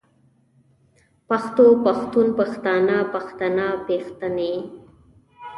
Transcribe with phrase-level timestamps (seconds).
[1.29, 4.53] پښتو پښتون پښتانۀ پښتنه پښتنې